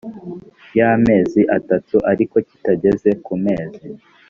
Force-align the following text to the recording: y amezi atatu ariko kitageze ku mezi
y 0.77 0.79
amezi 0.93 1.41
atatu 1.57 1.95
ariko 2.11 2.35
kitageze 2.47 3.09
ku 3.25 3.33
mezi 3.45 3.87